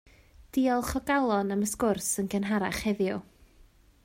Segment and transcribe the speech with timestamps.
[0.55, 3.25] Diolch o galon am y sgwrs yn gynharach heddiw